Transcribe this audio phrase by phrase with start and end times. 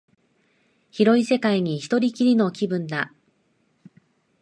[0.89, 3.13] 広い世界に一人きりの気分だ